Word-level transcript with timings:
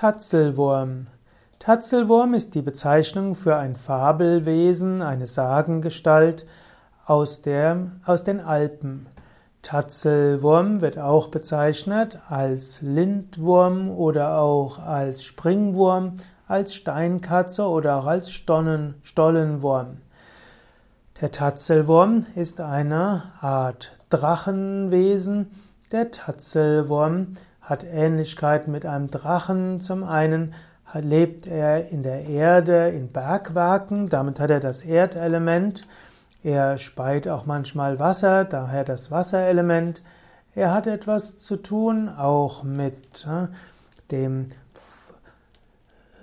Tatzelwurm. 0.00 1.08
Tatzelwurm 1.58 2.32
ist 2.32 2.54
die 2.54 2.62
Bezeichnung 2.62 3.34
für 3.34 3.56
ein 3.56 3.76
Fabelwesen, 3.76 5.02
eine 5.02 5.26
Sagengestalt 5.26 6.46
aus, 7.04 7.42
der, 7.42 7.88
aus 8.06 8.24
den 8.24 8.40
Alpen. 8.40 9.08
Tatzelwurm 9.60 10.80
wird 10.80 10.98
auch 10.98 11.26
bezeichnet 11.28 12.18
als 12.30 12.80
Lindwurm 12.80 13.90
oder 13.90 14.40
auch 14.40 14.78
als 14.78 15.22
Springwurm, 15.22 16.14
als 16.48 16.74
Steinkatze 16.74 17.68
oder 17.68 17.98
auch 17.98 18.06
als 18.06 18.30
Stonnen, 18.30 18.94
Stollenwurm. 19.02 19.98
Der 21.20 21.30
Tatzelwurm 21.30 22.24
ist 22.36 22.62
eine 22.62 23.24
Art 23.42 23.98
Drachenwesen. 24.08 25.50
Der 25.92 26.10
Tatzelwurm 26.10 27.34
hat 27.70 27.84
Ähnlichkeit 27.84 28.68
mit 28.68 28.84
einem 28.84 29.10
Drachen. 29.10 29.80
Zum 29.80 30.02
einen 30.02 30.52
lebt 30.92 31.46
er 31.46 31.88
in 31.88 32.02
der 32.02 32.26
Erde, 32.26 32.88
in 32.88 33.12
Bergwerken, 33.12 34.08
damit 34.08 34.40
hat 34.40 34.50
er 34.50 34.58
das 34.58 34.80
Erdelement. 34.80 35.86
Er 36.42 36.78
speit 36.78 37.28
auch 37.28 37.46
manchmal 37.46 37.98
Wasser, 38.00 38.44
daher 38.44 38.82
das 38.82 39.10
Wasserelement. 39.10 40.02
Er 40.54 40.74
hat 40.74 40.88
etwas 40.88 41.38
zu 41.38 41.56
tun 41.56 42.08
auch 42.08 42.64
mit 42.64 43.24
äh, 43.26 43.46
dem 44.10 44.48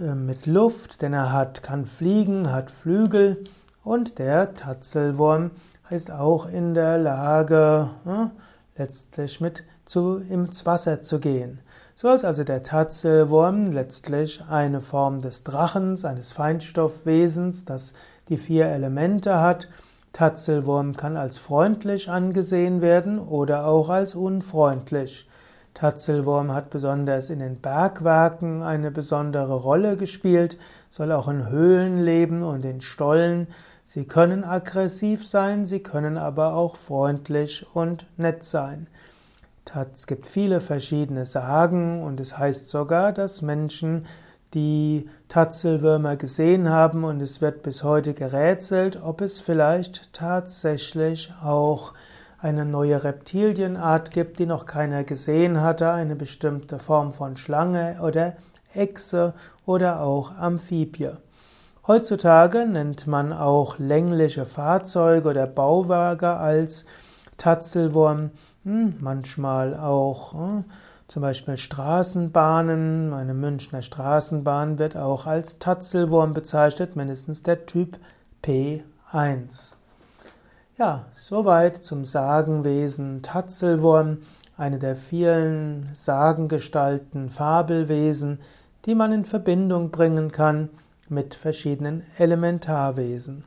äh, 0.00 0.14
mit 0.14 0.46
Luft, 0.46 1.00
denn 1.00 1.12
er 1.12 1.32
hat, 1.32 1.62
kann 1.62 1.86
fliegen, 1.86 2.50
hat 2.50 2.72
Flügel 2.72 3.44
und 3.84 4.18
der 4.18 4.54
Tatzelwurm 4.54 5.52
ist 5.90 6.10
auch 6.10 6.46
in 6.46 6.74
der 6.74 6.98
Lage, 6.98 7.90
äh, 8.04 8.26
letztlich 8.76 9.40
mit 9.40 9.64
zu, 9.84 10.16
ins 10.16 10.66
Wasser 10.66 11.02
zu 11.02 11.18
gehen. 11.20 11.60
So 11.94 12.12
ist 12.12 12.24
also 12.24 12.44
der 12.44 12.62
Tatzelwurm 12.62 13.72
letztlich 13.72 14.42
eine 14.50 14.82
Form 14.82 15.22
des 15.22 15.44
Drachens, 15.44 16.04
eines 16.04 16.32
Feinstoffwesens, 16.32 17.64
das 17.64 17.94
die 18.28 18.36
vier 18.36 18.66
Elemente 18.66 19.40
hat. 19.40 19.68
Tatzelwurm 20.12 20.96
kann 20.96 21.16
als 21.16 21.38
freundlich 21.38 22.10
angesehen 22.10 22.80
werden 22.80 23.18
oder 23.18 23.66
auch 23.66 23.88
als 23.88 24.14
unfreundlich. 24.14 25.28
Tatzelwurm 25.72 26.52
hat 26.52 26.70
besonders 26.70 27.28
in 27.28 27.38
den 27.38 27.60
Bergwerken 27.60 28.62
eine 28.62 28.90
besondere 28.90 29.54
Rolle 29.54 29.96
gespielt, 29.96 30.56
soll 30.90 31.12
auch 31.12 31.28
in 31.28 31.50
Höhlen 31.50 32.02
leben 32.02 32.42
und 32.42 32.64
in 32.64 32.80
Stollen. 32.80 33.46
Sie 33.88 34.04
können 34.04 34.42
aggressiv 34.42 35.24
sein, 35.24 35.64
sie 35.64 35.78
können 35.78 36.18
aber 36.18 36.54
auch 36.54 36.74
freundlich 36.74 37.64
und 37.72 38.04
nett 38.18 38.42
sein. 38.42 38.88
Es 39.94 40.08
gibt 40.08 40.26
viele 40.26 40.60
verschiedene 40.60 41.24
Sagen 41.24 42.02
und 42.02 42.18
es 42.18 42.36
heißt 42.36 42.68
sogar, 42.68 43.12
dass 43.12 43.42
Menschen 43.42 44.04
die 44.54 45.08
Tatzelwürmer 45.28 46.16
gesehen 46.16 46.68
haben 46.68 47.04
und 47.04 47.20
es 47.20 47.40
wird 47.40 47.62
bis 47.62 47.84
heute 47.84 48.12
gerätselt, 48.12 49.00
ob 49.00 49.20
es 49.20 49.40
vielleicht 49.40 50.12
tatsächlich 50.12 51.32
auch 51.40 51.94
eine 52.40 52.64
neue 52.64 53.04
Reptilienart 53.04 54.10
gibt, 54.10 54.40
die 54.40 54.46
noch 54.46 54.66
keiner 54.66 55.04
gesehen 55.04 55.60
hatte, 55.60 55.92
eine 55.92 56.16
bestimmte 56.16 56.80
Form 56.80 57.12
von 57.12 57.36
Schlange 57.36 58.00
oder 58.02 58.34
Echse 58.74 59.34
oder 59.64 60.00
auch 60.00 60.36
Amphibie. 60.36 61.10
Heutzutage 61.88 62.66
nennt 62.66 63.06
man 63.06 63.32
auch 63.32 63.78
längliche 63.78 64.44
Fahrzeuge 64.44 65.28
oder 65.28 65.46
Bauwerke 65.46 66.30
als 66.30 66.84
Tatzelwurm 67.38 68.30
hm, 68.64 68.96
manchmal 68.98 69.76
auch 69.76 70.32
hm, 70.32 70.64
zum 71.06 71.22
Beispiel 71.22 71.56
Straßenbahnen. 71.56 73.12
Eine 73.12 73.34
Münchner 73.34 73.82
Straßenbahn 73.82 74.80
wird 74.80 74.96
auch 74.96 75.26
als 75.26 75.60
Tatzelwurm 75.60 76.34
bezeichnet, 76.34 76.96
mindestens 76.96 77.44
der 77.44 77.66
Typ 77.66 77.98
P1. 78.42 79.74
Ja, 80.78 81.04
soweit 81.16 81.84
zum 81.84 82.04
Sagenwesen 82.04 83.22
Tatzelwurm, 83.22 84.18
eine 84.56 84.80
der 84.80 84.96
vielen 84.96 85.88
Sagengestalten, 85.94 87.30
Fabelwesen, 87.30 88.40
die 88.86 88.96
man 88.96 89.12
in 89.12 89.24
Verbindung 89.24 89.92
bringen 89.92 90.32
kann 90.32 90.70
mit 91.08 91.34
verschiedenen 91.34 92.02
Elementarwesen. 92.18 93.44